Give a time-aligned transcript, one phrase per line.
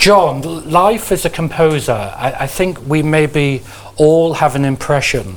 [0.00, 0.40] John,
[0.70, 3.62] life as a composer, I, I think we maybe
[3.96, 5.36] all have an impression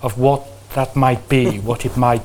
[0.00, 2.22] of what that might be, what it might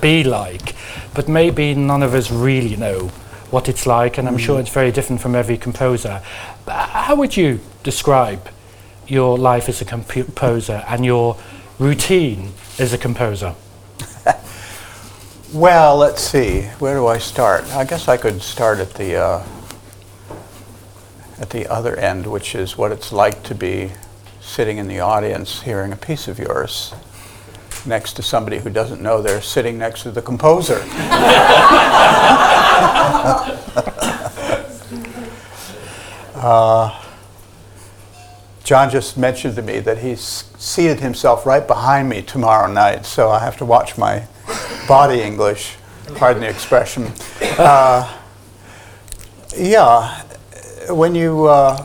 [0.00, 0.76] be like,
[1.12, 3.08] but maybe none of us really know
[3.50, 4.38] what it's like, and I'm mm.
[4.38, 6.22] sure it's very different from every composer.
[6.68, 8.48] How would you describe
[9.08, 11.36] your life as a composer and your
[11.80, 13.56] routine as a composer?
[15.52, 16.62] well, let's see.
[16.78, 17.64] Where do I start?
[17.74, 19.44] I guess I could start at the uh,
[21.40, 23.90] at the other end, which is what it's like to be
[24.40, 26.92] sitting in the audience hearing a piece of yours
[27.86, 30.82] next to somebody who doesn't know they're sitting next to the composer.
[36.34, 37.02] uh,
[38.62, 40.20] John just mentioned to me that he's
[40.58, 44.26] seated himself right behind me tomorrow night, so I have to watch my
[44.86, 45.76] body English,
[46.16, 47.10] pardon the expression.
[47.58, 48.16] Uh,
[49.56, 50.22] yeah,
[50.94, 51.82] when you uh,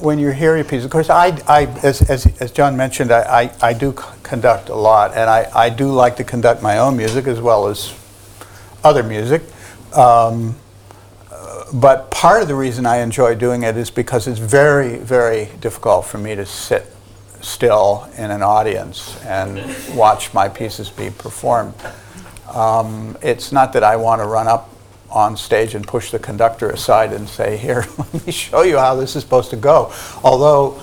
[0.00, 3.42] when you hear your piece, of course, I, I as, as, as John mentioned, I,
[3.42, 6.78] I, I do c- conduct a lot, and I, I do like to conduct my
[6.78, 7.94] own music as well as
[8.82, 9.42] other music.
[9.94, 10.56] Um,
[11.72, 16.06] but part of the reason I enjoy doing it is because it's very, very difficult
[16.06, 16.86] for me to sit
[17.40, 19.60] still in an audience and
[19.96, 21.74] watch my pieces be performed.
[22.52, 24.70] Um, it's not that I want to run up
[25.14, 28.96] on stage and push the conductor aside and say, Here, let me show you how
[28.96, 29.92] this is supposed to go.
[30.22, 30.82] Although,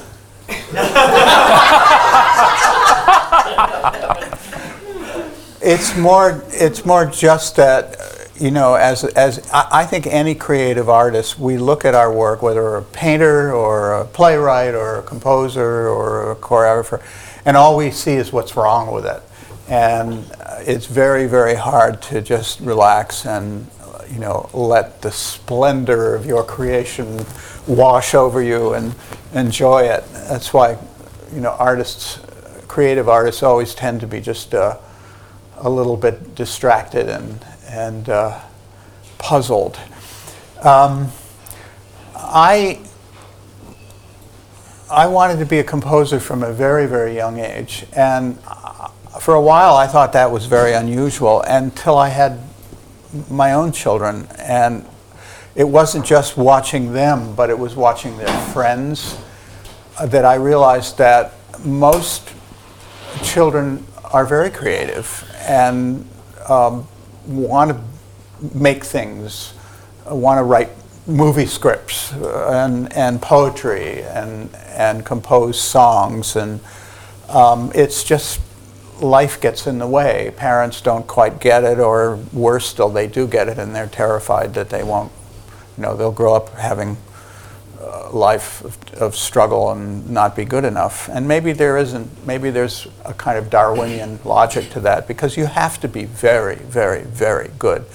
[5.61, 11.37] it's more, it's more just that, you know, as, as I, think any creative artist,
[11.37, 16.31] we look at our work, whether a painter or a playwright or a composer or
[16.31, 17.03] a choreographer,
[17.45, 19.21] and all we see is what's wrong with it.
[19.69, 20.25] And
[20.59, 23.67] it's very, very hard to just relax and
[24.11, 27.25] you know, let the splendor of your creation
[27.67, 28.93] wash over you and
[29.33, 30.03] enjoy it.
[30.11, 30.77] That's why,
[31.33, 32.19] you know, artists,
[32.67, 34.77] creative artists always tend to be just uh,
[35.57, 38.39] a little bit distracted and, and uh,
[39.17, 39.79] puzzled.
[40.61, 41.09] Um,
[42.15, 42.81] I,
[44.89, 47.85] I wanted to be a composer from a very, very young age.
[47.93, 48.89] And uh,
[49.19, 52.39] for a while, I thought that was very unusual until I had
[53.29, 54.85] my own children, and
[55.55, 59.17] it wasn't just watching them, but it was watching their friends
[59.97, 61.33] uh, that I realized that
[61.63, 62.29] most
[63.23, 66.07] children are very creative and
[66.47, 66.87] um,
[67.27, 67.81] want to
[68.57, 69.53] make things,
[70.09, 70.69] uh, want to write
[71.07, 76.35] movie scripts uh, and, and poetry and, and compose songs.
[76.35, 76.59] And
[77.29, 78.39] um, it's just
[79.01, 80.31] life gets in the way.
[80.37, 84.53] Parents don't quite get it, or worse still, they do get it and they're terrified
[84.53, 85.11] that they won't,
[85.77, 86.97] you know, they'll grow up having
[87.79, 91.09] a life of, of, struggle and not be good enough.
[91.09, 95.47] And maybe there isn't, maybe there's a kind of Darwinian logic to that because you
[95.47, 97.85] have to be very, very, very good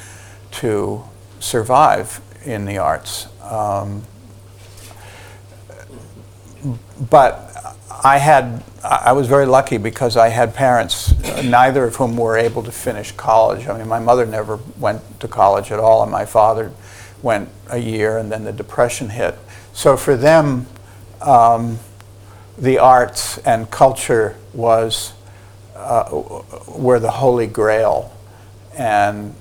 [0.52, 1.04] to
[1.38, 3.28] survive in the arts.
[3.42, 4.02] Um,
[7.10, 7.55] but
[8.02, 11.12] I had I was very lucky because I had parents,
[11.42, 13.66] neither of whom were able to finish college.
[13.66, 16.72] I mean, my mother never went to college at all, and my father
[17.22, 19.36] went a year, and then the depression hit.
[19.72, 20.66] So for them,
[21.20, 21.78] um,
[22.56, 25.12] the arts and culture was
[25.74, 26.32] uh,
[26.68, 28.12] were the holy grail,
[28.76, 29.34] and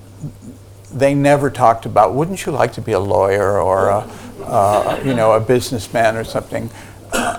[0.92, 2.14] they never talked about.
[2.14, 4.10] Wouldn't you like to be a lawyer or a,
[4.44, 6.68] uh, you know a businessman or something?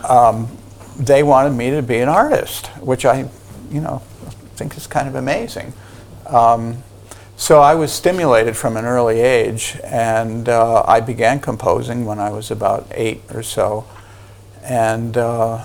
[0.08, 0.48] Um,
[0.98, 3.30] they wanted me to be an artist, which I,
[3.72, 4.00] you know,
[4.56, 5.74] think is kind of amazing.
[6.26, 6.84] Um,
[7.36, 12.32] so I was stimulated from an early age, and uh, I began composing when I
[12.32, 13.86] was about eight or so,
[14.64, 15.64] and uh,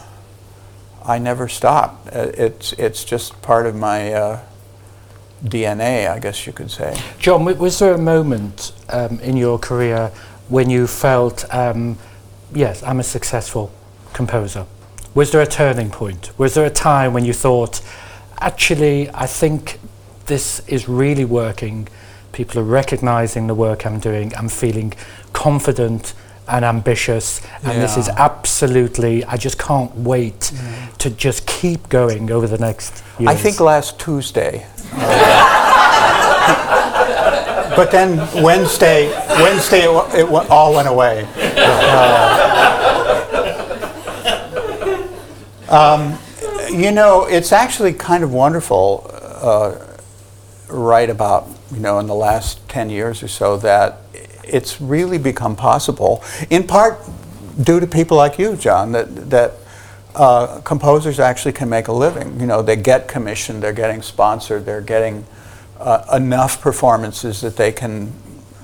[1.04, 2.14] I never stopped.
[2.14, 4.40] Uh, it's it's just part of my uh,
[5.42, 6.94] DNA, I guess you could say.
[7.18, 10.12] John, was there a moment um, in your career
[10.48, 11.98] when you felt, um,
[12.54, 13.72] yes, I'm a successful
[14.12, 14.66] composer?
[15.14, 16.30] Was there a turning point?
[16.38, 17.82] Was there a time when you thought,
[18.38, 19.78] actually, I think
[20.26, 21.88] this is really working?
[22.32, 24.34] People are recognizing the work I'm doing.
[24.36, 24.94] I'm feeling
[25.34, 26.14] confident
[26.48, 27.80] and ambitious, and yeah.
[27.80, 30.88] this is absolutely, I just can't wait yeah.
[30.98, 33.30] to just keep going over the next years.
[33.30, 34.66] I think last Tuesday.
[37.76, 39.10] but then Wednesday,
[39.40, 41.28] Wednesday it, it, all went away.
[41.54, 42.51] Uh,
[45.72, 46.18] um,
[46.70, 49.78] you know, it's actually kind of wonderful, uh,
[50.68, 53.98] right about, you know, in the last 10 years or so, that
[54.44, 56.98] it's really become possible, in part
[57.62, 59.54] due to people like you, John, that, that
[60.14, 62.38] uh, composers actually can make a living.
[62.38, 65.26] You know, they get commissioned, they're getting sponsored, they're getting
[65.78, 68.12] uh, enough performances that they can,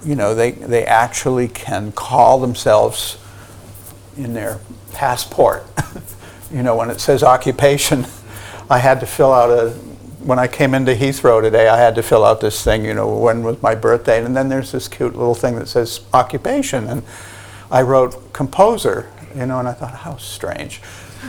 [0.05, 3.19] you know, they, they actually can call themselves
[4.16, 4.60] in their
[4.93, 5.64] passport.
[6.52, 8.06] you know, when it says occupation,
[8.70, 9.70] I had to fill out a,
[10.20, 13.16] when I came into Heathrow today, I had to fill out this thing, you know,
[13.16, 17.02] when was my birthday, and then there's this cute little thing that says occupation, and
[17.70, 20.82] I wrote composer, you know, and I thought, how strange.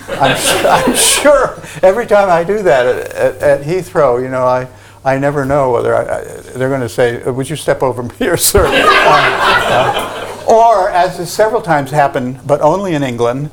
[0.08, 0.36] I'm,
[0.66, 4.68] I'm sure every time I do that at, at, at Heathrow, you know, I,
[5.04, 6.24] I never know whether I, I,
[6.58, 11.32] they're going to say, "Would you step over here, sir?" uh, uh, or, as has
[11.32, 13.50] several times happened, but only in England,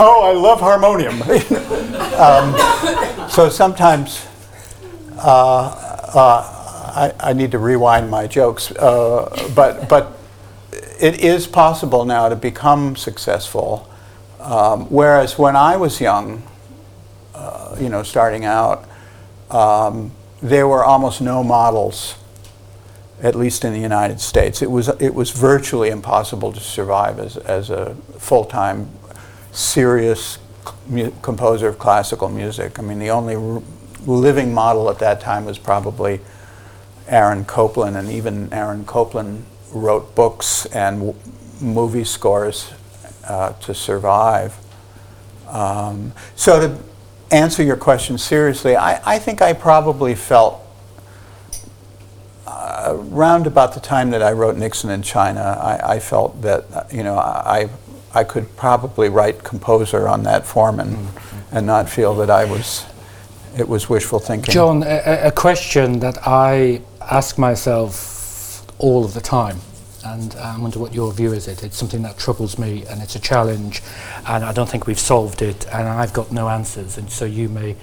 [0.00, 1.22] "Oh, I love harmonium."
[2.18, 4.26] um, so sometimes
[5.18, 5.66] uh,
[6.14, 6.42] uh,
[6.96, 10.18] I, I, need to rewind my jokes, uh, but but
[10.98, 13.88] it is possible now to become successful.
[14.40, 16.42] Um, whereas when I was young,
[17.34, 18.84] uh, you know, starting out.
[19.50, 20.12] Um,
[20.42, 22.14] there were almost no models,
[23.22, 24.62] at least in the United States.
[24.62, 28.90] It was, it was virtually impossible to survive as, as a full time,
[29.52, 30.38] serious
[30.86, 32.78] mu- composer of classical music.
[32.78, 33.62] I mean, the only r-
[34.06, 36.20] living model at that time was probably
[37.08, 41.18] Aaron Copland, and even Aaron Copland wrote books and w-
[41.60, 42.72] movie scores
[43.26, 44.56] uh, to survive.
[45.48, 46.82] Um, so to
[47.30, 50.60] answer your question seriously, I, I think I probably felt
[52.46, 56.92] uh, around about the time that I wrote Nixon in China, I, I felt that
[56.92, 57.68] you know I
[58.14, 61.56] I could probably write composer on that form and mm-hmm.
[61.56, 62.86] and not feel that I was
[63.56, 64.52] it was wishful thinking.
[64.52, 69.60] John, a, a question that I ask myself all of the time
[70.04, 71.46] and I wonder what your view is.
[71.48, 73.82] It it's something that troubles me, and it's a challenge,
[74.26, 77.48] and I don't think we've solved it, and I've got no answers, and so you
[77.48, 77.76] may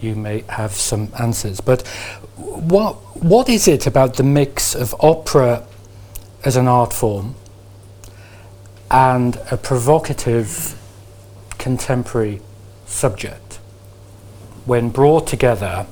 [0.00, 1.60] you may have some answers.
[1.60, 1.86] But
[2.36, 5.66] what what is it about the mix of opera
[6.44, 7.34] as an art form
[8.94, 10.80] and a provocative
[11.58, 12.40] contemporary
[12.86, 13.58] subject,
[14.66, 15.84] when brought together,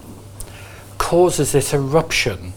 [0.98, 2.52] causes this eruption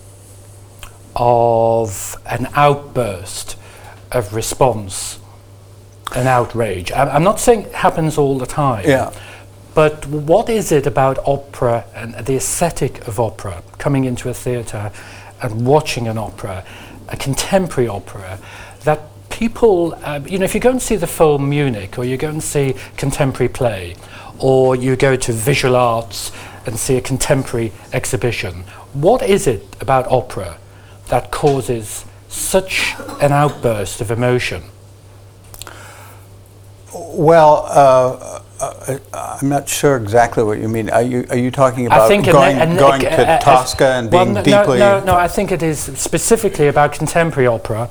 [1.16, 3.58] of an outburst
[4.12, 5.18] of response
[6.16, 6.92] and outrage.
[6.92, 8.88] I'm not saying it happens all the time.
[8.88, 9.12] Yeah.
[9.74, 14.92] But what is it about opera and the aesthetic of opera, coming into a theatre
[15.42, 16.64] and watching an opera,
[17.10, 18.38] a contemporary opera,
[18.84, 19.02] that
[19.36, 22.30] people, uh, you know, if you go and see the film Munich, or you go
[22.30, 23.96] and see contemporary play,
[24.40, 26.32] or you go to visual arts
[26.66, 30.58] and see a contemporary exhibition, what is it about opera
[31.10, 34.64] that causes such an outburst of emotion?
[36.94, 40.90] Well, uh, uh, I'm not sure exactly what you mean.
[40.90, 42.24] Are you are you talking about going,
[42.78, 44.80] going to Tosca and being no, deeply?
[44.80, 47.90] No, no, I think it is specifically about contemporary opera.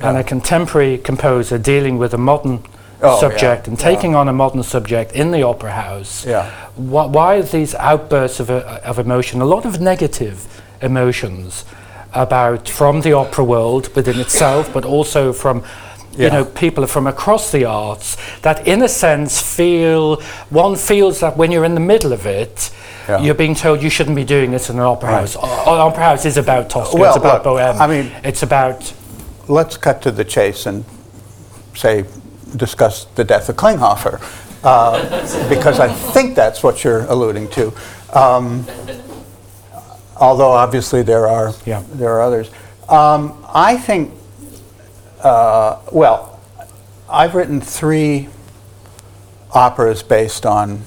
[0.00, 2.62] And a contemporary composer dealing with a modern
[3.02, 4.18] oh, subject yeah, and taking yeah.
[4.18, 6.26] on a modern subject in the opera house.
[6.26, 6.50] Yeah.
[6.76, 9.40] Why, why these outbursts of, uh, of emotion?
[9.40, 11.64] A lot of negative emotions
[12.12, 15.64] about from the opera world within itself, but also from
[16.18, 21.36] you know people from across the arts that in a sense feel one feels that
[21.36, 22.70] when you're in the middle of it
[23.08, 23.20] yeah.
[23.20, 25.20] you're being told you shouldn't be doing this in an opera right.
[25.20, 28.42] house o- opera house is about Tosca well, it's about look, Bohème I mean it's
[28.42, 28.92] about
[29.50, 30.84] let's cut to the chase and
[31.74, 32.04] say
[32.56, 34.20] discuss the death of Klinghoffer
[34.64, 37.72] uh, because I think that's what you're alluding to
[38.12, 38.66] um,
[40.20, 41.82] although obviously there are yeah.
[41.92, 42.50] there are others.
[42.88, 44.12] Um, I think,
[45.22, 46.40] uh, well,
[47.08, 48.28] I've written three
[49.52, 50.82] operas based on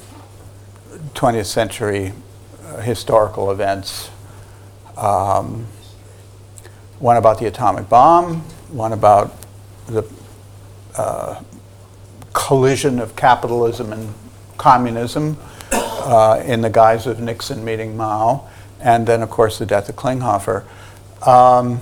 [1.15, 2.13] 20th century
[2.65, 4.09] uh, historical events.
[4.95, 5.67] Um,
[6.99, 8.43] one about the atomic bomb,
[8.73, 9.35] one about
[9.87, 10.03] the
[10.97, 11.41] uh,
[12.33, 14.13] collision of capitalism and
[14.57, 15.37] communism
[15.71, 18.47] uh, in the guise of Nixon meeting Mao
[18.79, 20.63] and then, of course, the death of Klinghoffer.
[21.25, 21.79] Um,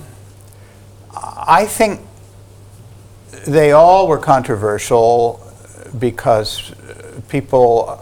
[1.14, 2.00] I think
[3.46, 5.40] they all were controversial
[5.98, 6.72] because
[7.28, 7.98] people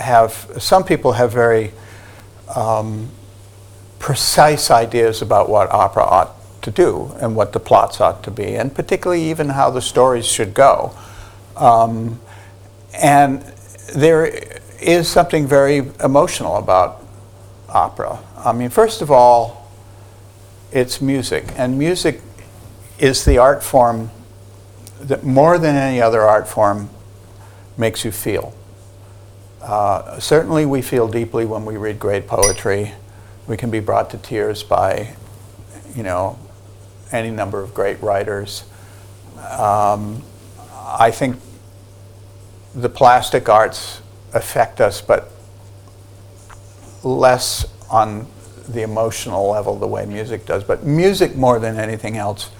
[0.00, 1.72] have, some people have very
[2.54, 3.08] um,
[3.98, 6.37] precise ideas about what opera ought
[6.68, 10.26] to do and what the plots ought to be, and particularly even how the stories
[10.26, 10.94] should go.
[11.56, 12.20] Um,
[12.94, 13.42] and
[13.94, 14.26] there
[14.80, 17.02] is something very emotional about
[17.68, 18.18] opera.
[18.36, 19.70] I mean, first of all,
[20.70, 22.20] it's music, and music
[22.98, 24.10] is the art form
[25.00, 26.90] that more than any other art form
[27.76, 28.52] makes you feel.
[29.62, 32.92] Uh, certainly, we feel deeply when we read great poetry.
[33.46, 35.14] We can be brought to tears by,
[35.96, 36.38] you know,
[37.12, 38.64] any number of great writers.
[39.36, 40.22] Um,
[40.70, 41.36] I think
[42.74, 44.00] the plastic arts
[44.34, 45.30] affect us, but
[47.02, 48.26] less on
[48.68, 50.64] the emotional level the way music does.
[50.64, 52.50] But music, more than anything else,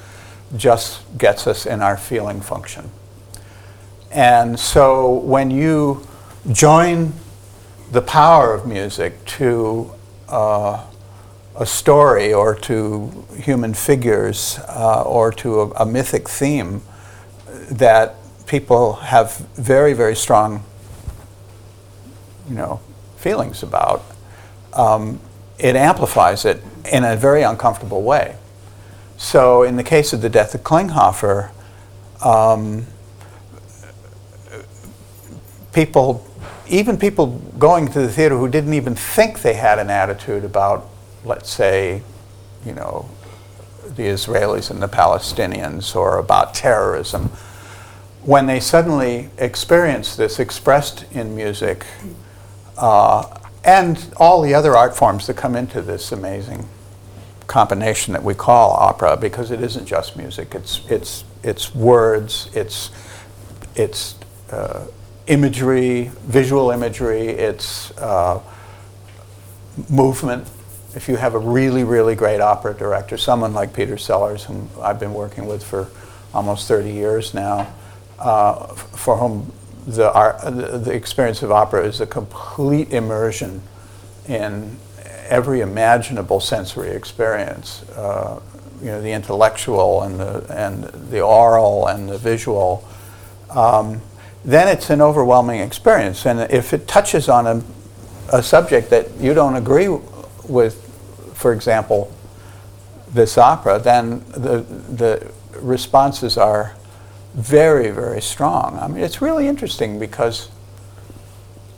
[0.57, 2.91] just gets us in our feeling function.
[4.11, 6.07] And so when you
[6.51, 7.13] join
[7.93, 9.93] the power of music to
[10.29, 10.85] uh,
[11.59, 16.81] a story or to human figures uh, or to a, a, mythic theme
[17.69, 18.15] that
[18.47, 20.63] people have very, very strong,
[22.49, 22.81] you know,
[23.17, 24.05] feelings about,
[24.75, 25.19] um,
[25.59, 26.63] it amplifies it
[26.93, 28.37] in a very uncomfortable way.
[29.17, 31.51] So, in the case of the death of Klinghoffer,
[32.25, 32.87] um,
[35.73, 36.25] people,
[36.69, 40.89] even people going to the theater who didn't even think they had an attitude about,
[41.25, 42.03] let's say,
[42.65, 43.09] you know,
[43.97, 47.31] the Israelis and the Palestinians or about terrorism,
[48.23, 51.87] when they suddenly experience this expressed in music
[52.77, 53.27] uh,
[53.65, 56.69] and all the other art forms that come into this amazing
[57.47, 60.55] combination that we call opera because it isn't just music.
[60.55, 62.51] It's it's it's words.
[62.55, 62.91] It's
[63.75, 64.15] it's
[64.51, 64.87] uh,
[65.27, 67.29] imagery, visual imagery.
[67.29, 68.41] It's uh,
[69.89, 70.47] movement.
[70.99, 74.99] If you have a really really great opera director, someone like Peter Sellars, whom I've
[74.99, 75.87] been working with for
[76.35, 77.73] almost 30 years now,
[78.19, 79.53] uh, for whom
[79.87, 83.63] the, art, the, the experience of opera is a complete immersion
[84.27, 84.77] in
[85.29, 88.41] every imaginable sensory experience, uh,
[88.81, 92.85] you know, the intellectual and the, and the oral and the visual,
[93.51, 94.01] um,
[94.45, 96.27] then it's an overwhelming experience.
[96.27, 97.63] And if it touches on a,
[98.33, 99.87] a subject that you don't agree
[100.49, 100.88] with,
[101.39, 102.13] for example,
[103.13, 105.31] this opera, then the, the
[105.61, 106.75] responses are
[107.35, 108.77] very, very strong.
[108.77, 110.49] I mean, it's really interesting because,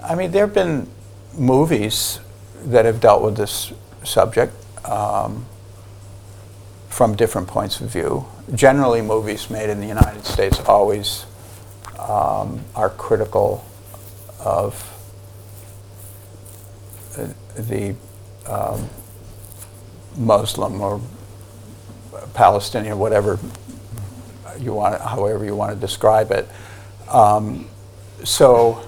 [0.03, 0.89] I mean, there have been
[1.37, 2.21] movies
[2.65, 4.55] that have dealt with this subject
[4.87, 5.45] um,
[6.89, 8.25] from different points of view.
[8.55, 11.27] Generally, movies made in the United States always
[11.99, 13.63] um, are critical
[14.43, 14.87] of
[17.57, 17.95] the
[18.47, 18.89] um,
[20.17, 21.01] Muslim or
[22.35, 23.39] Palestinian, whatever
[24.59, 26.49] you want, however you want to describe it.
[27.09, 27.69] Um,
[28.25, 28.87] so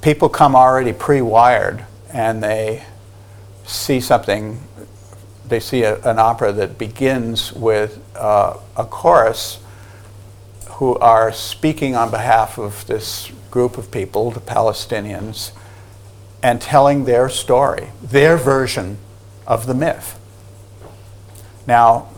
[0.00, 2.84] people come already pre-wired and they
[3.64, 4.60] see something,
[5.48, 9.58] they see a, an opera that begins with uh, a chorus
[10.72, 15.52] who are speaking on behalf of this group of people, the Palestinians,
[16.42, 18.98] and telling their story, their version
[19.46, 20.18] of the myth.
[21.66, 22.08] Now,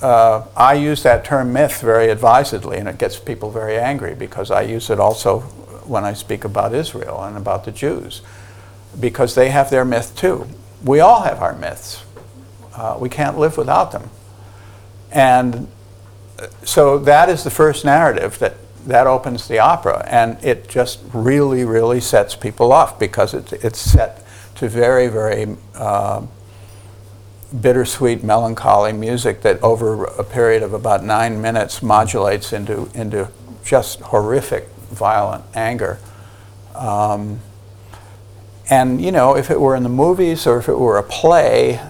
[0.00, 4.50] uh, I use that term myth very advisedly, and it gets people very angry because
[4.50, 5.40] I use it also
[5.86, 8.22] when I speak about Israel and about the Jews
[8.98, 10.46] because they have their myth too.
[10.84, 12.04] We all have our myths.
[12.74, 14.10] Uh, we can't live without them.
[15.10, 15.68] And
[16.38, 18.56] uh, so that is the first narrative that,
[18.86, 20.04] that opens the opera.
[20.08, 24.24] And it just really, really sets people off because it, it's set
[24.62, 26.24] to very, very uh,
[27.60, 33.28] bittersweet, melancholy music that over a period of about nine minutes modulates into, into
[33.64, 35.98] just horrific, violent anger.
[36.76, 37.40] Um,
[38.70, 41.80] and, you know, if it were in the movies or if it were a play,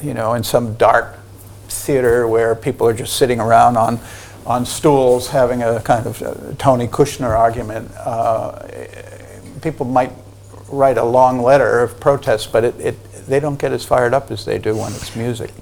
[0.00, 1.18] you know, in some dark
[1.66, 3.98] theater where people are just sitting around on,
[4.46, 8.62] on stools having a kind of uh, Tony Kushner argument, uh,
[9.60, 10.12] people might
[10.68, 14.30] write a long letter of protest, but it, it, they don't get as fired up
[14.30, 15.52] as they do when it's music.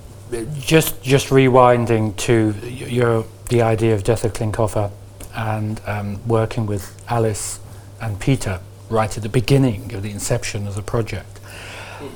[0.58, 4.90] Just, just rewinding to your, the idea of Death of Klinghoffer
[5.34, 7.60] and um, working with Alice
[8.00, 11.40] and Peter right at the beginning of the inception of the project.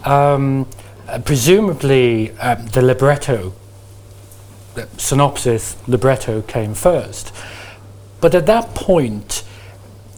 [0.05, 0.69] Um,
[1.09, 3.55] uh, presumably, um, the libretto,
[4.75, 7.33] the synopsis libretto came first.
[8.21, 9.45] But at that point,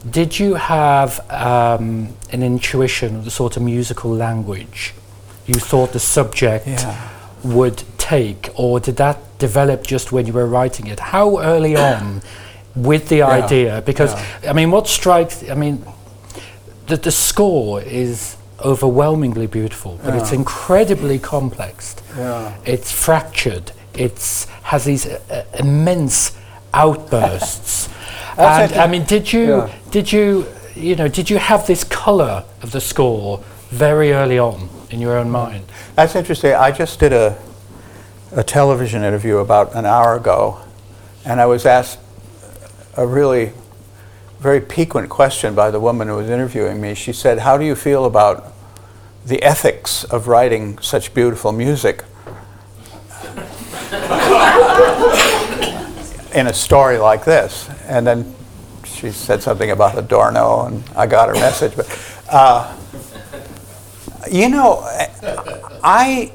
[0.09, 4.95] did you have um, an intuition of the sort of musical language
[5.47, 7.09] you thought the subject yeah.
[7.43, 11.01] would take, or did that develop just when you were writing it?
[11.01, 12.23] How early on
[12.75, 13.29] with the yeah.
[13.29, 13.83] idea?
[13.83, 14.51] Because, yeah.
[14.51, 15.85] I mean, what strikes, I mean,
[16.87, 21.97] the, the score is overwhelmingly beautiful, but it's incredibly complex.
[22.17, 22.57] Yeah.
[22.65, 23.73] It's fractured.
[23.95, 26.37] It's has these uh, immense
[26.73, 27.89] outbursts.
[28.39, 29.71] And I mean, did you Yeah.
[29.91, 34.69] did you you know did you have this color of the score very early on
[34.91, 35.65] in your own mind?
[35.95, 36.55] That's interesting.
[36.55, 37.37] I just did a,
[38.33, 40.59] a television interview about an hour ago,
[41.25, 41.99] and I was asked
[42.97, 43.53] a really
[44.41, 46.95] very piquant question by the woman who was interviewing me.
[46.95, 48.53] She said, How do you feel about
[49.27, 52.05] the ethics of writing such beautiful music?
[56.35, 57.69] in a story like this.
[57.91, 58.35] And then
[58.85, 61.75] she said something about Adorno, and I got her message.
[61.75, 61.89] But
[62.31, 62.77] uh,
[64.31, 64.79] you know,
[65.83, 66.33] I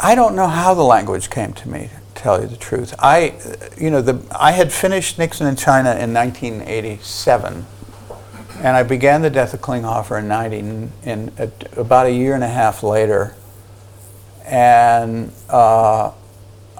[0.00, 1.90] I don't know how the language came to me.
[2.16, 3.38] To tell you the truth, I
[3.78, 7.64] you know the I had finished Nixon in China in 1987,
[8.58, 11.32] and I began the Death of Klinghoffer in 90 in, in
[11.76, 13.36] about a year and a half later,
[14.44, 15.30] and.
[15.48, 16.10] Uh,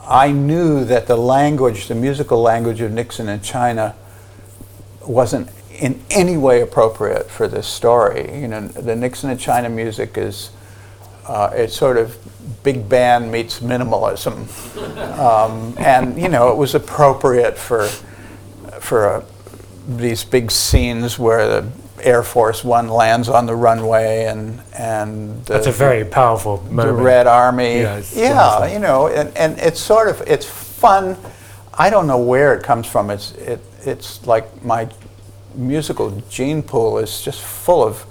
[0.09, 3.95] I knew that the language, the musical language of Nixon in China,
[5.07, 8.41] wasn't in any way appropriate for this story.
[8.41, 10.51] You know, the Nixon in China music is
[11.27, 12.17] uh, it's sort of
[12.63, 14.49] big band meets minimalism,
[15.19, 17.87] um, and you know it was appropriate for
[18.81, 19.25] for a,
[19.87, 21.71] these big scenes where the
[22.03, 26.97] Air Force One lands on the runway and and the, That's a very powerful moment.
[26.99, 27.03] the.
[27.03, 27.81] Red Army.
[27.81, 31.17] Yeah, Yeah, you know, and, and it's sort of it's fun.
[31.75, 33.11] I don't know where it comes from.
[33.11, 34.89] It's it it's like my
[35.55, 38.05] musical gene pool is just full of.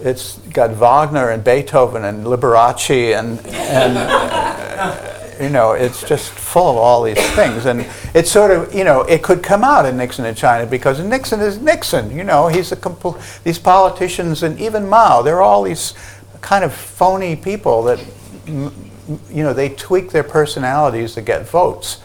[0.00, 3.96] It's got Wagner and Beethoven and Liberace and and
[5.40, 9.02] you know it's just full of all these things and it's sort of you know
[9.02, 12.10] it could come out in Nixon in China because Nixon is Nixon.
[12.10, 15.22] You know he's a compl- these politicians and even Mao.
[15.22, 15.94] They're all these
[16.40, 17.98] kind of phony people that
[18.46, 22.00] you know they tweak their personalities to get votes.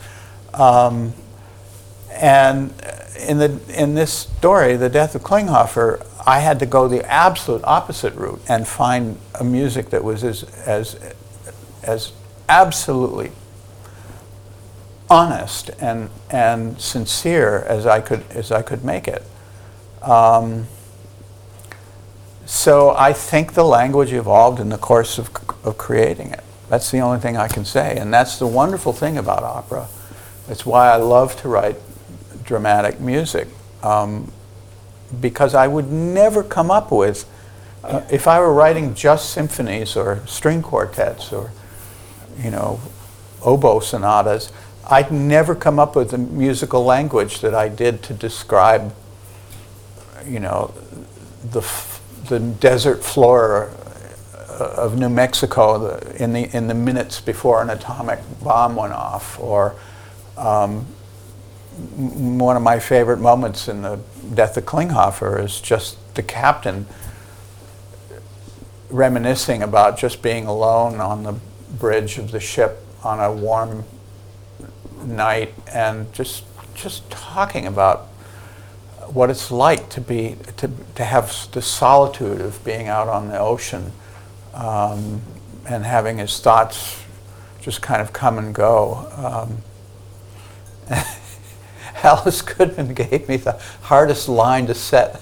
[0.53, 1.13] Um,
[2.11, 2.73] and
[3.27, 7.63] in the in this story, the death of Klinghoffer, I had to go the absolute
[7.63, 10.99] opposite route and find a music that was as as
[11.83, 12.11] as
[12.51, 13.31] absolutely
[15.09, 19.23] honest and and sincere as I could as I could make it.
[20.01, 20.67] Um,
[22.45, 25.29] so I think the language evolved in the course of,
[25.63, 26.43] of creating it.
[26.69, 29.87] That's the only thing I can say, and that's the wonderful thing about opera.
[30.49, 31.77] It's why I love to write
[32.43, 33.47] dramatic music,
[33.83, 34.31] um,
[35.21, 37.25] because I would never come up with,
[37.83, 41.51] uh, if I were writing just symphonies or string quartets or,
[42.39, 42.79] you know,
[43.41, 44.51] oboe sonatas,
[44.89, 48.93] I'd never come up with the musical language that I did to describe,
[50.25, 50.73] you know,
[51.43, 51.67] the,
[52.29, 53.71] the desert floor
[54.35, 59.39] uh, of New Mexico in, the, in the minutes before an atomic bomb went off,
[59.39, 59.75] or
[60.37, 60.85] um,
[61.87, 63.99] one of my favorite moments in the
[64.33, 66.85] death of Klinghoffer is just the captain
[68.89, 71.33] reminiscing about just being alone on the
[71.79, 73.83] bridge of the ship on a warm
[75.03, 76.43] night and just
[76.75, 78.07] just talking about
[79.13, 83.37] what it's like to be to, to have the solitude of being out on the
[83.37, 83.91] ocean
[84.53, 85.21] um,
[85.67, 87.03] and having his thoughts
[87.61, 89.07] just kind of come and go.
[89.15, 89.57] Um,
[92.03, 95.21] Alice Goodman gave me the hardest line to set.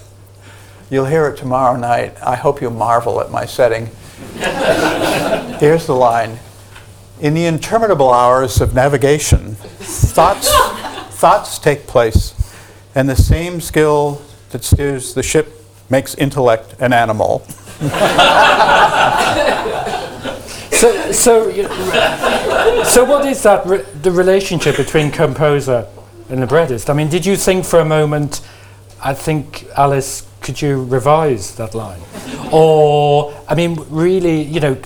[0.90, 2.18] You'll hear it tomorrow night.
[2.24, 3.90] I hope you marvel at my setting.
[5.60, 6.40] Here's the line.
[7.20, 10.50] In the interminable hours of navigation, thoughts,
[11.18, 12.34] thoughts take place,
[12.96, 15.52] and the same skill that steers the ship
[15.90, 17.40] makes intellect an animal.
[20.72, 21.52] So, so,
[22.86, 23.66] so what is that?
[23.66, 25.86] Re- the relationship between composer
[26.30, 26.90] and librettist?
[26.90, 28.40] I mean, did you think for a moment?
[29.04, 32.00] I think Alice, could you revise that line?
[32.54, 34.78] Or, I mean, really, you know,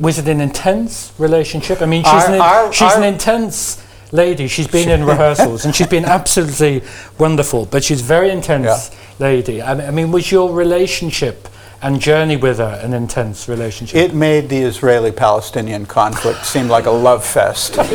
[0.00, 1.82] was it an intense relationship?
[1.82, 4.48] I mean, she's, Our- an, our- she's an intense lady.
[4.48, 6.82] She's been in rehearsals and she's been absolutely
[7.18, 7.66] wonderful.
[7.66, 8.98] But she's a very intense Yeah.
[9.18, 9.62] lady.
[9.62, 11.48] I, I mean, was your relationship
[11.82, 13.96] and journey with her an intense relationship?
[13.96, 17.76] It made the Israeli Palestinian conflict seem like a love fest.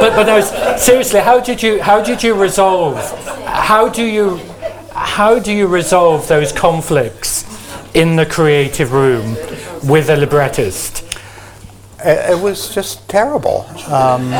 [0.00, 2.96] but, but no, seriously, how did you how did you resolve?
[3.46, 4.40] How do you
[4.96, 7.44] how do you resolve those conflicts
[7.94, 9.34] in the creative room
[9.86, 11.04] with a librettist?
[12.02, 13.66] It, was just terrible.
[13.88, 14.32] Um,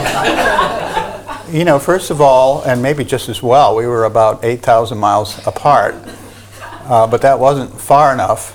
[1.52, 5.46] you know, first of all, and maybe just as well, we were about 8,000 miles
[5.46, 5.94] apart,
[6.84, 8.54] uh, but that wasn't far enough.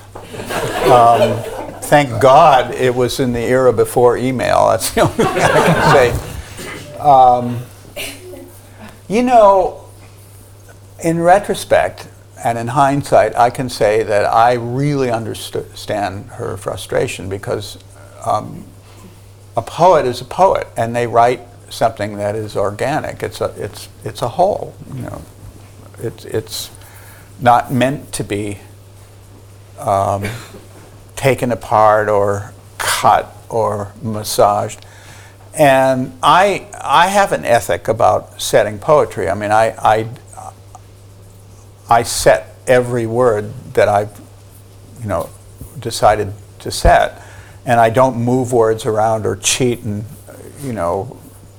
[0.86, 1.40] Um,
[1.82, 4.68] thank God it was in the era before email.
[4.70, 6.98] That's the only thing I can say.
[6.98, 7.60] Um,
[9.08, 9.81] you know,
[11.02, 12.08] in retrospect
[12.44, 17.78] and in hindsight, I can say that I really understand her frustration because
[18.24, 18.64] um,
[19.56, 23.22] a poet is a poet, and they write something that is organic.
[23.22, 24.74] It's a it's it's a whole.
[24.94, 25.22] You know,
[25.98, 26.70] it's it's
[27.40, 28.58] not meant to be
[29.78, 30.24] um,
[31.14, 34.84] taken apart or cut or massaged.
[35.54, 39.28] And I I have an ethic about setting poetry.
[39.28, 40.08] I mean, I I
[41.92, 44.18] I set every word that I've
[45.00, 45.28] you know
[45.78, 47.22] decided to set
[47.66, 50.04] and I don't move words around or cheat and
[50.62, 51.16] you know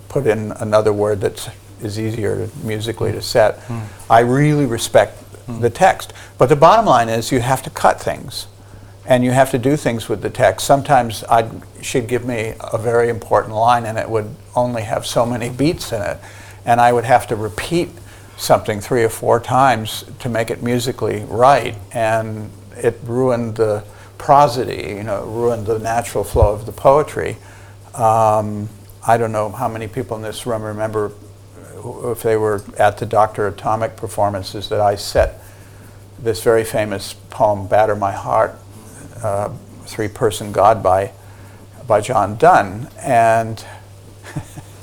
[0.09, 3.59] put in another word that is easier musically to set.
[3.61, 3.85] Mm.
[4.09, 5.61] I really respect mm.
[5.61, 8.47] the text, but the bottom line is you have to cut things,
[9.05, 10.65] and you have to do things with the text.
[10.65, 11.49] Sometimes I
[11.81, 15.91] she'd give me a very important line, and it would only have so many beats
[15.91, 16.17] in it,
[16.65, 17.89] and I would have to repeat
[18.43, 23.83] something three or four times to make it musically right, and it ruined the
[24.17, 27.37] prosody, you know, ruined the natural flow of the poetry.
[27.93, 28.69] Um,
[29.05, 31.11] I don't know how many people in this room remember
[32.05, 33.47] if they were at the Dr.
[33.47, 35.41] Atomic performances that I set
[36.19, 38.55] this very famous poem, Batter My Heart,
[39.21, 39.49] uh,
[39.85, 41.11] Three Person God by,
[41.85, 42.87] by John Donne.
[42.99, 43.63] And,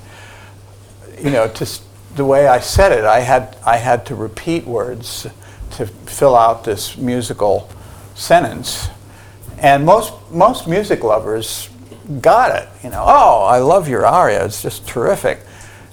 [1.23, 1.83] you know, just
[2.17, 5.27] the way I said it, I had, I had to repeat words
[5.73, 7.71] to fill out this musical
[8.15, 8.89] sentence.
[9.59, 11.69] And most, most music lovers
[12.21, 12.69] got it.
[12.83, 14.45] You know, oh, I love your aria.
[14.45, 15.41] It's just terrific.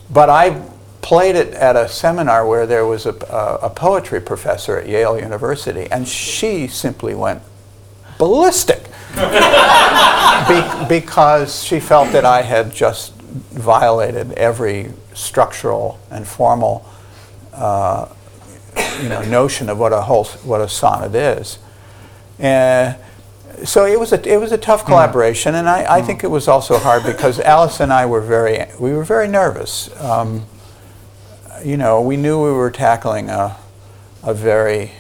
[0.10, 0.62] But I
[1.02, 5.20] played it at a seminar where there was a, a, a poetry professor at Yale
[5.20, 7.42] University, and she simply went
[8.18, 8.84] ballistic
[9.16, 13.14] Be- because she felt that I had just
[13.52, 16.88] violated every structural and formal
[17.54, 18.08] uh,
[19.02, 21.60] you know, notion of what a whole what a sonnet is.
[22.40, 22.96] And
[23.66, 24.88] so it was a it was a tough hmm.
[24.88, 26.06] collaboration, and I, I mm.
[26.06, 29.90] think it was also hard because Alice and I were very we were very nervous.
[30.02, 30.46] Um,
[31.64, 33.58] you know, we knew we were tackling a
[34.24, 34.92] a very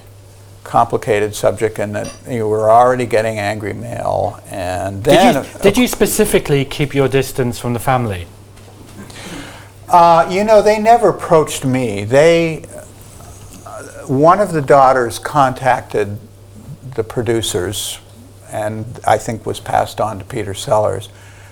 [0.67, 4.39] complicated subject, and that you were already getting angry mail.
[4.49, 8.27] And then, did you, did you specifically keep your distance from the family?
[9.89, 12.03] Uh, you know, they never approached me.
[12.03, 12.65] They
[13.65, 16.19] uh, one of the daughters contacted
[16.95, 17.99] the producers
[18.49, 21.09] and I think was passed on to Peter Sellars,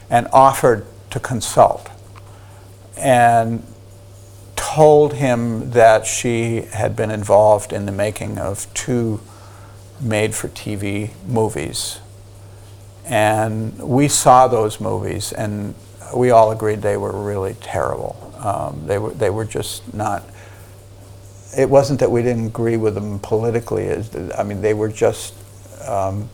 [0.09, 1.89] and offered to consult.
[2.97, 3.65] And
[4.75, 9.21] told him that she had been involved in the making of two
[10.01, 11.99] made for TV movies.
[13.05, 15.75] And we saw those movies, and
[16.13, 18.17] we all agreed they were really terrible.
[18.37, 20.25] Um, they, were, they were just not.
[21.57, 23.89] It wasn't that we didn't agree with them politically.
[24.37, 25.33] I mean, they were just
[25.87, 26.29] um,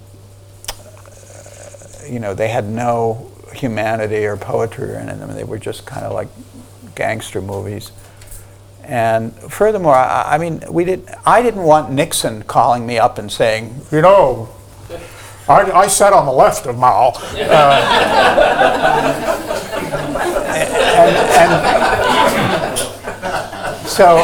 [2.09, 5.31] you know, they had no humanity or poetry in them.
[5.35, 6.29] They were just kind of like
[6.95, 7.91] gangster movies.
[8.83, 11.09] And furthermore, I, I, mean, we did.
[11.25, 14.49] I didn't want Nixon calling me up and saying, you know,
[15.47, 17.13] I, I sat on the left of Mao.
[17.15, 17.81] Uh,
[20.53, 21.51] and, and,
[23.87, 24.17] so,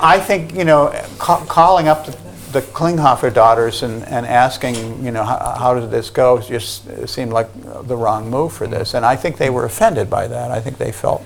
[0.00, 2.16] I think you know, ca- calling up the
[2.52, 7.32] the Klinghoffer daughters and, and asking, you know, how, how did this go, just seemed
[7.32, 7.48] like
[7.86, 8.94] the wrong move for this.
[8.94, 10.50] And I think they were offended by that.
[10.50, 11.24] I think they felt,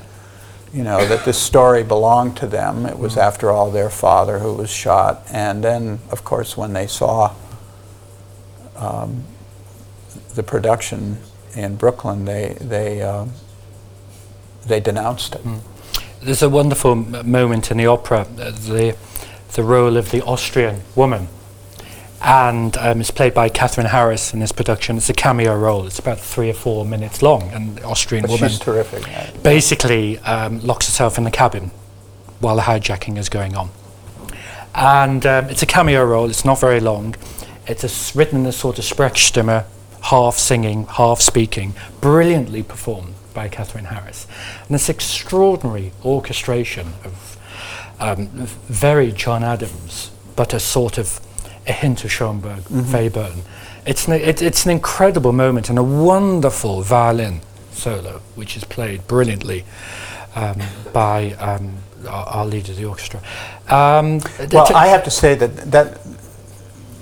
[0.73, 2.87] you know, that this story belonged to them.
[2.87, 5.23] It was, after all, their father who was shot.
[5.31, 7.35] And then, of course, when they saw
[8.77, 9.25] um,
[10.35, 11.19] the production
[11.55, 13.27] in Brooklyn, they, they, uh,
[14.67, 15.45] they denounced it.
[15.45, 15.61] Mm.
[16.23, 18.21] There's a wonderful moment in the opera.
[18.21, 18.97] Uh, the
[19.53, 21.29] the role of the Austrian woman.
[22.25, 24.97] And um, it's played by Kathryn Harries in this production.
[24.97, 25.87] It's a cameo role.
[25.87, 27.51] It's about three or four minutes long.
[27.53, 29.43] And the Austrian but woman she's terrific.
[29.43, 31.73] Basically um, locks herself in the cabin
[32.39, 33.71] while the hijacking is going on.
[34.75, 36.31] And um, it's a cameo role.
[36.31, 37.17] It's not very long.
[37.67, 39.65] It's a, written in a sort of Sprechstimme,
[40.03, 44.27] half singing, half speaking, brilliantly performed by Kathryn Harries.
[44.61, 47.37] And this extraordinary orchestration of
[47.99, 48.27] um,
[48.69, 51.21] very John Adams, but a sort of
[51.67, 52.95] a hint of Schoenberg, mm-hmm.
[52.95, 53.41] Webern.
[53.87, 57.41] It's an, it, it's an incredible moment and a wonderful violin
[57.73, 59.65] solo, which is played brilliantly
[60.35, 60.61] um,
[60.93, 61.75] by um,
[62.09, 63.21] our, our, leader of the orchestra.
[63.69, 64.21] Um,
[64.53, 65.99] well, I have to say that that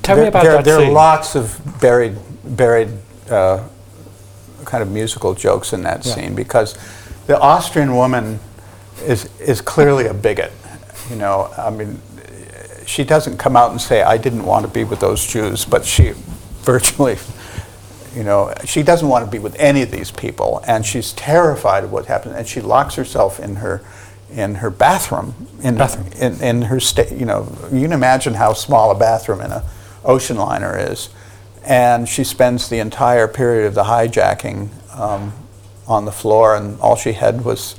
[0.03, 0.91] tell there, me about there, that there scene.
[0.91, 2.89] are lots of buried, buried
[3.31, 3.67] uh,
[4.65, 6.15] kind of musical jokes in that Yeah.
[6.15, 6.77] scene because
[7.27, 8.41] the Austrian woman
[9.07, 10.53] is is clearly a bigot.
[11.09, 12.01] You know, I mean,
[12.91, 15.85] she doesn't come out and say, "I didn't want to be with those Jews," but
[15.85, 16.13] she
[16.63, 17.19] virtually.
[18.15, 21.85] You know, she doesn't want to be with any of these people, and she's terrified
[21.85, 23.83] of what happened, and she locks herself in her,
[24.33, 26.09] in her bathroom, in Bathroom.
[26.19, 27.13] in, in her state.
[27.13, 29.63] You know, you can imagine how small a bathroom in a
[30.05, 31.11] ocean liner is,
[31.65, 35.33] and she spends the entire period of the hijacking um,
[35.87, 37.79] on the floor, and all she had was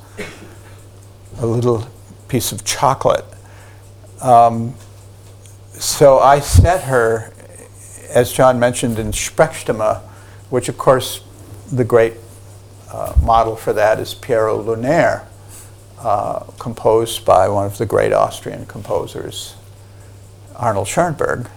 [1.40, 1.90] a little
[2.30, 3.26] piece of chocolate.
[4.22, 4.76] Um,
[5.82, 7.34] so I set her,
[8.10, 10.00] as John mentioned, in Sprechstimme,
[10.52, 11.22] which of course
[11.72, 12.14] the great
[12.92, 15.26] uh, model for that is Pierrot Lunaire,
[16.00, 19.56] uh, composed by one of the great Austrian composers,
[20.56, 21.50] Arnold Schoenberg.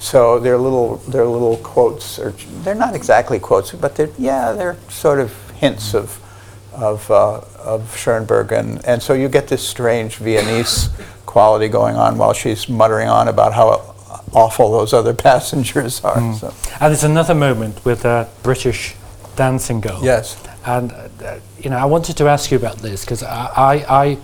[0.00, 2.32] So they're little, they're little quotes, or
[2.64, 6.18] they're not exactly quotes, but they're, yeah, they're sort of hints of,
[6.72, 8.52] of, uh, of Schoenberg.
[8.52, 10.88] And, and so you get this strange Viennese
[11.26, 13.94] quality going on while she's muttering on about how
[14.32, 16.34] awful those other passengers are.
[16.34, 16.54] So.
[16.80, 18.94] And there's another moment with a British
[19.36, 20.00] dancing girl.
[20.02, 20.42] Yes.
[20.64, 24.18] And uh, you know, I wanted to ask you about this because I, I,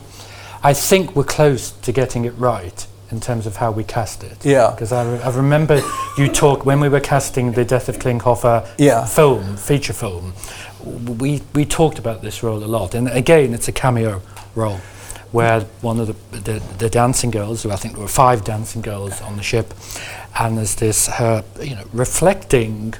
[0.62, 4.44] I, think we're close to getting it right in terms of how we cast it.
[4.44, 4.70] Yeah.
[4.70, 5.80] Because I, re- I remember
[6.18, 9.06] you talk when we were casting the Death of Klinghoffer Yeah.
[9.06, 10.34] film, feature film.
[10.88, 14.22] We we talked about this role a lot, and again, it's a cameo
[14.54, 14.80] role.
[15.30, 18.80] Where one of the, the the dancing girls, who I think there were five dancing
[18.82, 19.74] girls on the ship,
[20.38, 22.94] and there's this her, you know, reflecting.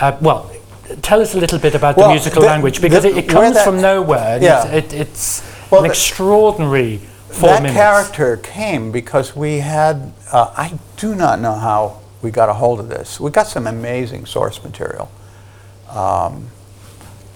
[0.00, 0.48] Uh, well,
[1.02, 3.60] tell us a little bit about Well, the musical the- language because it, it comes
[3.62, 4.38] from nowhere.
[4.40, 4.64] Yeah.
[4.68, 6.98] it's, it, it's Well, an extraordinary
[7.30, 7.76] four that minutes.
[7.78, 12.78] character came because we had, uh, I do not know how we got a hold
[12.80, 13.18] of this.
[13.20, 15.10] We got some amazing source material.
[15.90, 16.46] Um,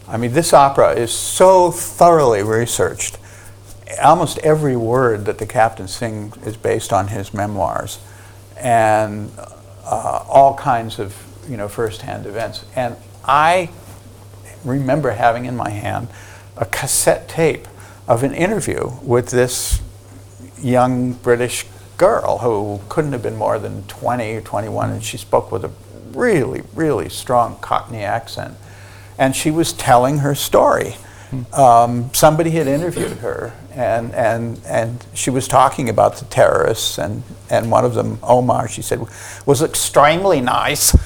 [0.06, 3.18] I mean, this opera is so thoroughly researched.
[4.02, 7.98] Almost every word that the captain sings is based on his memoirs
[8.58, 9.30] and
[9.84, 11.16] uh, all kinds of,
[11.48, 12.64] you know, firsthand events.
[12.76, 13.70] And I
[14.64, 16.08] remember having in my hand
[16.56, 17.66] a cassette tape
[18.06, 19.80] of an interview with this
[20.60, 25.50] young British girl who couldn't have been more than 20 or 21, and she spoke
[25.50, 25.70] with a
[26.12, 28.56] really, really strong Cockney accent.
[29.18, 30.96] And she was telling her story.
[31.52, 37.24] Um, somebody had interviewed her, and, and, and she was talking about the terrorists, and,
[37.50, 39.04] and one of them, Omar, she said,
[39.44, 40.96] was extremely nice,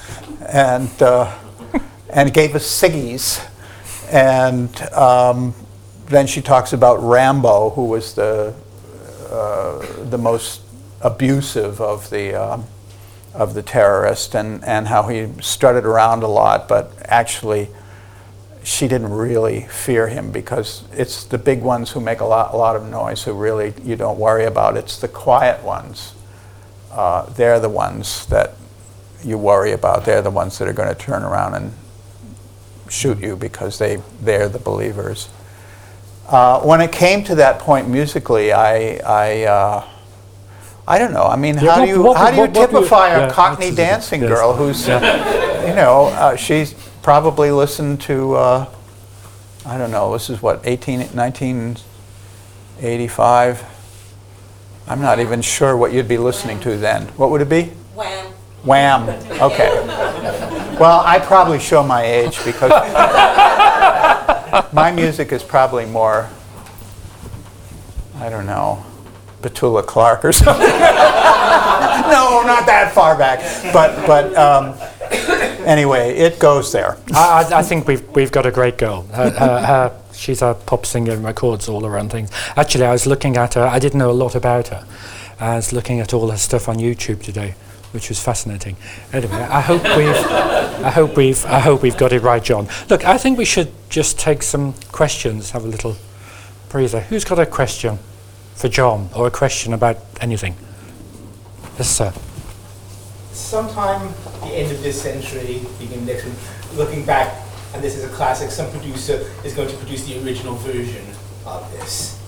[0.41, 1.35] and, uh,
[2.11, 3.43] and gave us ciggies.
[4.11, 5.55] And um,
[6.05, 8.53] then she talks about Rambo, who was the,
[9.31, 10.61] uh, the most
[11.01, 12.65] abusive of the, um,
[13.33, 17.69] of the terrorists, and, and how he strutted around a lot, but actually
[18.69, 22.57] she didn't really fear him because it's the big ones who make a lot, a
[22.57, 24.77] lot of noise who really you don't worry about.
[24.77, 26.13] It's the quiet ones.
[26.91, 28.53] Uh, they're the ones that
[29.23, 30.05] you worry about.
[30.05, 31.73] They're the ones that are going to turn around and
[32.89, 35.29] shoot you because they, they're the believers.
[36.27, 39.87] Uh, when it came to that point musically, I, I, uh,
[40.87, 41.23] I don't know.
[41.23, 42.81] I mean, Yeah, how what- do you, what- how do you what- what do you-
[42.81, 44.93] typify yeah, a Cockney dancing girl who's, you
[45.73, 48.67] know, uh, she's probably listened to, uh,
[49.65, 53.63] I don't know, this is what, 18, 1985?
[54.87, 57.07] I'm not even sure what you'd be listening to then.
[57.09, 57.65] What would it be?
[57.95, 58.33] Wham.
[58.63, 59.09] Wham.
[59.41, 59.69] Okay.
[60.79, 62.71] Well, I probably show my age because
[64.73, 66.27] my music is probably more,
[68.15, 68.83] I don't know,
[69.41, 70.59] Petula Clark or something.
[70.67, 73.39] no, not that far back.
[73.71, 74.73] But, but um,
[75.65, 76.97] anyway, it goes there.
[77.13, 79.03] I, I, I think we've we've got a great girl.
[79.07, 82.31] Her, her, her, she's a pop singer and records all around things.
[82.55, 83.63] Actually, I was looking at her.
[83.63, 84.85] I didn't know a lot about her.
[85.39, 87.55] I was looking at all her stuff on YouTube today,
[87.91, 88.75] which was fascinating.
[89.13, 90.25] Anyway, I hope we've
[90.85, 92.67] I hope we've I hope we've got it right, John.
[92.89, 95.51] Look, I think we should just take some questions.
[95.51, 95.95] Have a little
[96.69, 97.01] breather.
[97.01, 97.99] Who's got a question
[98.55, 100.55] for John or a question about anything?
[101.77, 102.13] Yes, sir.
[103.31, 108.09] sometime the end of this century, beginning next one, looking back, and this is a
[108.09, 111.05] classic, some producer is going to produce the original version
[111.45, 112.19] of this.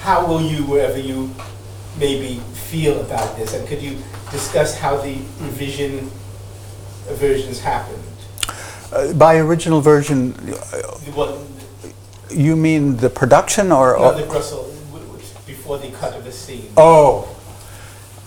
[0.00, 1.30] How will you, wherever you
[1.98, 3.98] maybe feel about this, and could you
[4.30, 6.10] discuss how the revision
[7.08, 8.02] versions happened?
[8.92, 10.32] Uh, by original version,
[11.14, 11.46] one,
[12.30, 13.96] you mean the production or?
[13.98, 16.70] no, the Brussels, w- w- before the cut of the scene.
[16.76, 17.28] Oh,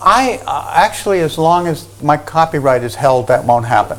[0.04, 3.98] I uh, actually, as long as my copyright is held, that won't happen.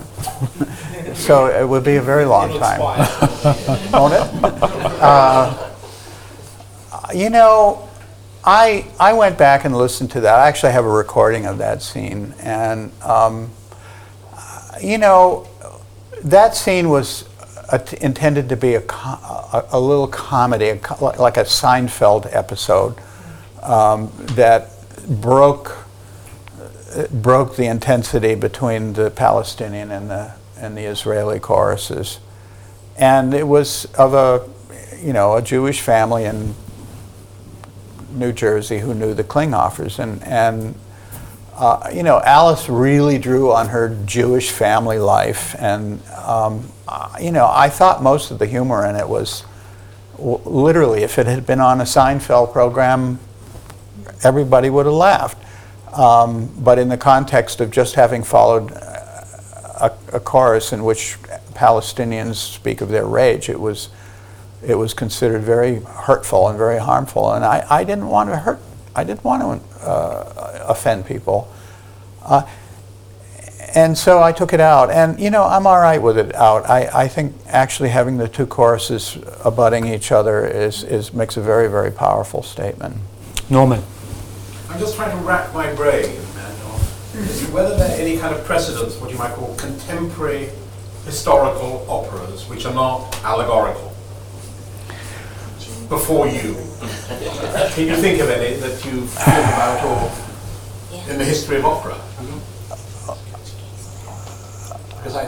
[1.16, 2.80] so it would be a very long time,
[3.94, 4.54] won't it?
[5.02, 5.72] Uh,
[7.16, 7.88] you know,
[8.44, 10.39] I I went back and listened to that.
[10.39, 13.50] I actually have a recording of that scene, and um,
[14.82, 15.48] you know,
[16.24, 17.30] that scene was
[17.72, 19.20] uh, t- intended to be a, co-
[19.54, 22.98] a, a little comedy, a co- like a Seinfeld episode
[23.62, 24.70] um, that
[25.22, 25.83] broke
[27.12, 32.20] broke the intensity between the Palestinian and the and the Israeli choruses,
[32.98, 34.50] and it was of a
[35.02, 36.56] you know a Jewish family in
[38.12, 40.00] New Jersey who knew the Klinghoffers.
[40.00, 40.76] And and
[41.56, 47.32] uh, you know, Alice really drew on her Jewish family life, and um, uh, you
[47.32, 49.44] know, I thought most of the humor in it was
[50.18, 53.20] w- literally, if it had been on a Seinfeld program,
[54.24, 55.43] everybody would have laughed.
[55.94, 61.18] Um, but in the context of just having followed a, a chorus in which
[61.54, 63.90] Palestinians speak of their rage, it was
[64.66, 68.60] it was considered very hurtful and very harmful, and I, I didn't want to hurt.
[68.96, 71.52] I didn't want to uh, offend people,
[72.24, 72.48] uh,
[73.76, 74.90] and so I took it out.
[74.90, 76.70] And you know, I'm all right with it out.
[76.70, 81.42] I, I think actually having the two choruses abutting each other is, is makes a
[81.42, 82.96] very very powerful statement.
[83.50, 83.84] Norman.
[84.74, 86.10] I'm just trying to wrap my brain
[87.54, 90.50] whether there are any kind of precedents, what you might call contemporary
[91.06, 93.94] historical operas, which are not allegorical.
[95.90, 96.56] Before you,
[97.76, 101.96] can you think of any that you've thought about or in the history of opera?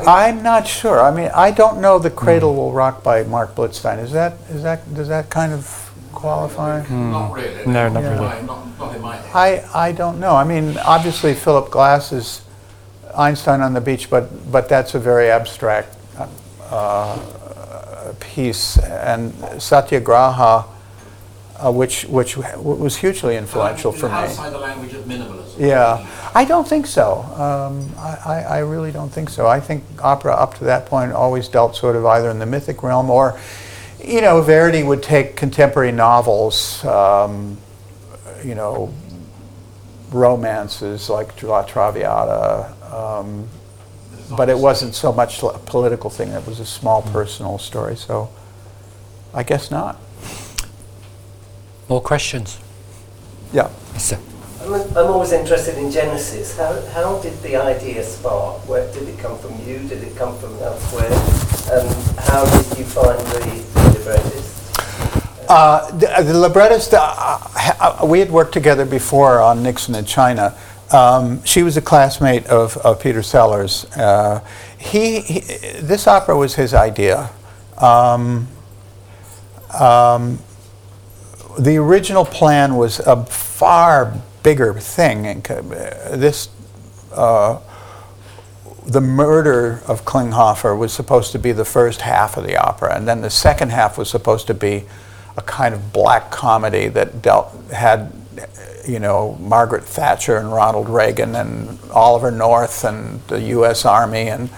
[0.07, 1.01] I I'm not sure.
[1.01, 3.99] I mean, I don't know "The Cradle Will Rock" by Marc Blitzstein.
[4.01, 5.84] Is that is that does that kind of
[6.25, 6.83] qualify?
[6.89, 7.65] not really.
[7.67, 8.25] No, not in really.
[8.25, 9.31] my- Not, not in my head.
[9.73, 10.35] I, I don't know.
[10.35, 12.41] I mean, obviously Philip Glass is
[13.15, 15.95] Einstein on the beach, but but that's a very abstract
[16.71, 17.17] uh,
[18.19, 18.77] piece.
[18.79, 20.65] And Satyagraha,
[21.63, 24.15] uh, which which was hugely influential Is it for me.
[24.15, 25.59] Outside the language of minimalism.
[25.59, 27.21] Yeah, I don't think so.
[27.37, 29.47] Um, I, I, I really don't think so.
[29.47, 32.83] I think opera up to that point always dealt sort of either in the mythic
[32.83, 33.39] realm or,
[34.07, 37.57] you know, Verdi would take contemporary novels, um,
[38.43, 38.93] you know,
[40.11, 43.47] romances like La Traviata, um,
[44.37, 46.29] but it wasn't so much a political thing.
[46.29, 47.95] It was a small personal story.
[47.95, 48.29] So,
[49.33, 49.99] I guess not.
[51.89, 52.59] More questions?
[53.53, 53.69] Yeah.
[53.93, 54.19] Yes, sir.
[54.61, 56.57] I'm, I'm always interested in Genesis.
[56.57, 58.67] How, how did the idea spark?
[58.67, 59.79] Where did it come from you?
[59.87, 61.11] Did it come from elsewhere?
[61.69, 61.87] Um,
[62.17, 63.44] how did you find the, the
[64.05, 65.49] librettist?
[65.49, 67.39] Uh, the, the librettist, uh,
[67.79, 70.55] uh, we had worked together before on Nixon in China.
[70.91, 73.85] Um, she was a classmate of, of Peter Sellars.
[73.95, 74.41] Uh,
[74.77, 75.39] he, he,
[75.81, 77.29] this opera was his idea.
[77.77, 78.47] Um,
[79.79, 80.39] um,
[81.59, 84.13] the original plan was a far
[84.43, 85.27] bigger thing.
[85.27, 86.49] And uh, This,
[87.13, 87.59] uh,
[88.85, 93.07] the murder of Klinghoffer was supposed to be the first half of the opera, and
[93.07, 94.85] then the second half was supposed to be
[95.37, 98.11] a kind of black comedy that dealt had,
[98.87, 103.85] you know, Margaret Thatcher and Ronald Reagan and Oliver North and the U.S.
[103.85, 104.49] Army and.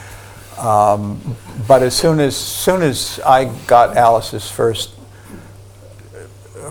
[0.58, 1.36] Um,
[1.68, 4.97] but as soon as soon as I got Alice's first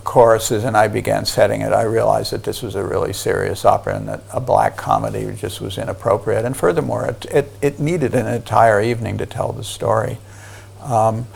[0.05, 3.97] choruses and I began setting it, I realized that this was a really serious opera
[3.97, 6.45] and that a black comedy just was inappropriate.
[6.45, 10.19] And furthermore, it, it, it needed an entire evening to tell the story.
[10.83, 11.27] Um,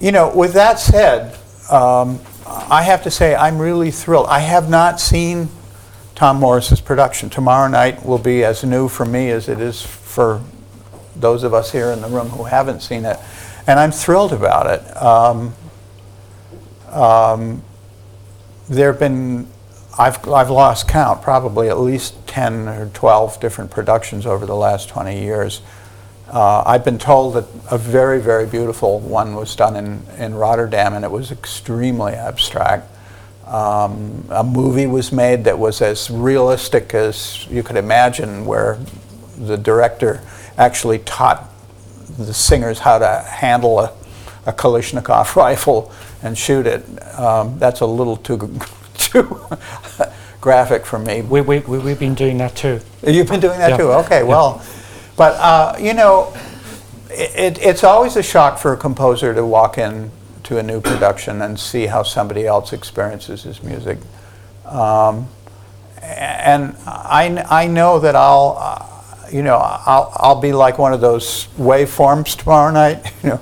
[0.00, 1.38] you know, with that said,
[1.70, 4.26] um, I have to say I'm really thrilled.
[4.28, 5.48] I have not seen
[6.14, 7.28] Tom Morris's production.
[7.28, 10.42] Tomorrow night will be as new for me as it is for
[11.14, 13.18] those of us here in the room who haven't seen it.
[13.66, 15.02] And I'm thrilled about it.
[15.02, 15.54] Um,
[16.90, 17.62] um,
[18.68, 19.46] there have been,
[19.98, 24.88] I've, I've lost count, probably at least 10 or 12 different productions over the last
[24.88, 25.62] 20 years.
[26.28, 30.94] Uh, I've been told that a very, very beautiful one was done in, in Rotterdam
[30.94, 32.90] and it was extremely abstract.
[33.46, 38.78] Um, a movie was made that was as realistic as you could imagine, where
[39.38, 40.20] the director
[40.58, 41.48] actually taught
[42.18, 43.92] the singers how to handle a,
[44.46, 45.92] a Kalashnikov rifle
[46.26, 46.84] and shoot it.
[47.18, 48.58] Um, that's a little too
[48.94, 49.40] too
[50.40, 51.22] graphic for me.
[51.22, 52.80] We, we, we, we've been doing that too.
[53.06, 53.76] You've been doing that Yeah.
[53.76, 53.92] too.
[53.92, 54.62] Okay, well,
[55.16, 56.32] but uh, you know,
[57.10, 60.10] it, it's always a shock for a composer to walk in
[60.44, 63.98] to a new production and see how somebody else experiences his music.
[64.64, 65.28] Um,
[66.02, 71.00] and I, I know that I'll, uh, you know, I'll, I'll be like one of
[71.00, 73.40] those waveforms tomorrow night, you know,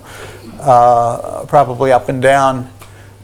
[0.60, 2.70] uh, probably up and down.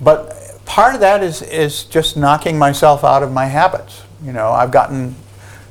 [0.01, 4.03] But part of that is, is just knocking myself out of my habits.
[4.23, 5.17] You know, I've gotten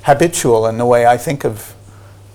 [0.03, 1.75] habitual in the way I think of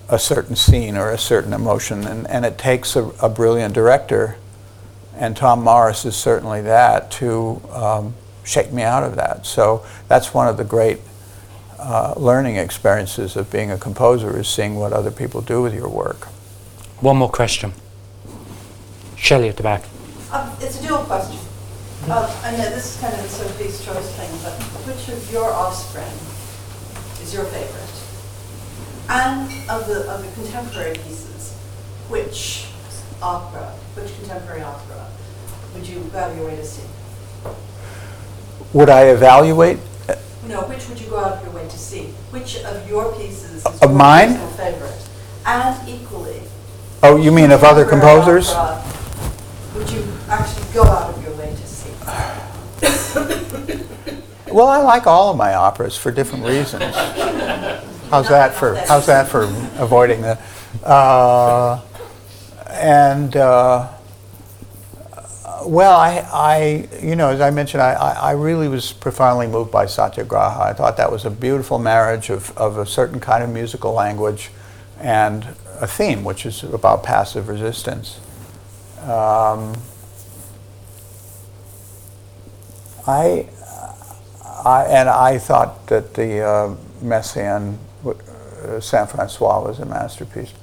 [0.09, 4.37] a certain scene or a certain emotion, and, and it takes a, a brilliant director,
[5.15, 9.45] and Tom Morris is certainly that, to um, shake me out of that.
[9.45, 10.99] So that's one of the great
[11.79, 15.89] uh, learning experiences of being a composer is seeing what other people do with your
[15.89, 16.25] work.
[17.01, 17.73] One more question.
[19.15, 19.83] Shelley at the back.
[20.31, 21.44] Um, it's a dual question.
[22.07, 24.53] Uh, I know this is kind of a Sophie's choice thing, but
[24.85, 26.05] which of your offspring
[27.23, 27.81] is your favorite?
[29.09, 31.53] And of the, of the contemporary pieces,
[32.09, 32.67] which
[33.23, 35.07] opera, which contemporary opera
[35.73, 36.83] would you go out of your way to see?
[38.73, 39.79] Would I evaluate?
[40.47, 42.03] No, which would you go out of your way to see?
[42.29, 44.29] Which of your pieces is Of your mine?
[44.35, 45.09] personal favorite?
[45.45, 46.41] And equally,
[47.01, 48.53] Oh, you mean of other contemporary composers?
[48.53, 48.83] opera
[49.75, 51.89] Would you actually go out of your way to see?
[54.55, 56.95] Well, I like all of my operas for different reasons.
[58.09, 59.43] How's that for, how's that for
[59.77, 60.39] avoiding the,
[60.81, 61.81] uh,
[62.69, 63.91] and, uh,
[65.65, 69.87] well, I, I, you know, as I mentioned, I, I really was profoundly moved by
[69.87, 70.63] Satyagraha.
[70.63, 74.51] I thought that was a beautiful marriage of, of a certain kind of musical language
[75.01, 75.43] and
[75.81, 78.21] a theme, which is about passive resistance.
[79.01, 79.73] Um,
[83.07, 83.47] I,
[84.63, 90.53] I, and I thought that the uh, Messiaen, uh, Saint Francois was a masterpiece.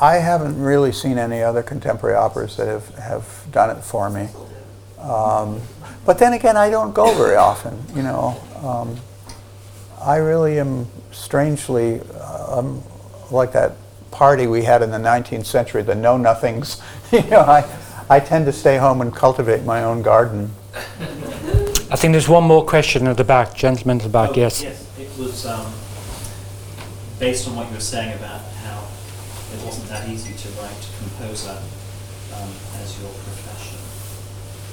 [0.00, 4.28] I haven't really seen any other contemporary operas that have, have done it for me.
[4.98, 5.60] Um,
[6.06, 8.40] but then again, I don't go very often, you know.
[8.62, 8.96] Um,
[10.00, 12.00] I really am strangely
[12.48, 12.82] um,
[13.30, 13.72] like that
[14.10, 16.80] party we had in the 19th century, the know nothings.
[17.12, 17.68] you know, I,
[18.08, 20.50] I tend to stay home and cultivate my own garden.
[21.90, 23.54] I think there's one more question at the back.
[23.54, 24.62] Gentleman at the back, Oh, yes.
[24.62, 25.72] Yes, it was um,
[27.18, 28.84] based on what you were saying about how
[29.56, 31.56] it wasn't that easy to write composer
[32.36, 32.52] um,
[32.84, 33.80] as your profession.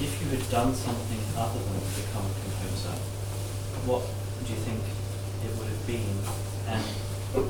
[0.03, 2.91] If you had done something other than become a composer,
[3.87, 4.03] what
[4.43, 6.19] do you think it would have been?
[6.67, 6.83] And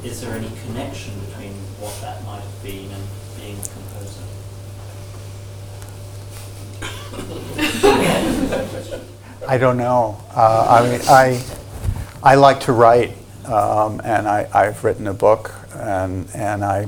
[0.06, 3.02] is there any connection between what that might have been and
[3.42, 4.30] being a composer?
[9.48, 10.22] I don't know.
[10.36, 11.44] Uh, I mean, I,
[12.24, 13.12] I like to write,
[13.46, 16.88] um, and I, I've written a book, and, and I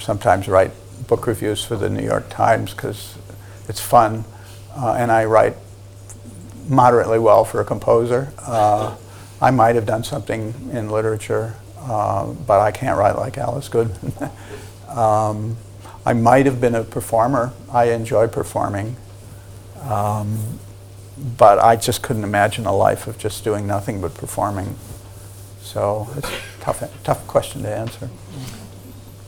[0.00, 0.70] sometimes write
[1.06, 3.16] book reviews for the New York Times because
[3.68, 4.24] it's fun,
[4.74, 5.56] uh, and I write
[6.68, 8.32] moderately well for a composer.
[8.38, 8.96] Uh,
[9.40, 14.30] I might have done something in literature, uh, but I can't write like Alice Goodman.
[14.88, 15.56] um,
[16.06, 17.52] I might have been a performer.
[17.70, 18.96] I enjoy performing.
[19.82, 20.58] Um,
[21.38, 24.76] but I just couldn't imagine a life of just doing nothing but performing.
[25.60, 28.10] So it's a tough, tough question to answer.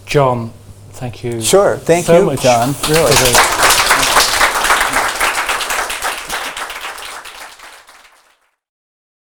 [0.07, 0.53] John,
[0.91, 3.74] thank you Sure, thank so you, much John, really.